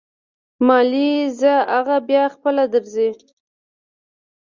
مالې 0.67 1.11
ځه 1.39 1.53
اغه 1.77 1.97
بيا 2.07 2.23
خپله 2.35 2.63
درځي. 2.73 3.09